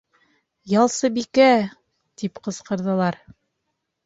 [0.79, 1.49] Ялсыбикә!
[2.07, 3.21] —тип ҡысҡырҙылар.